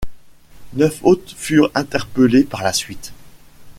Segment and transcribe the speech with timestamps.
[0.73, 3.13] Neuf autres furent interpellés par la suite.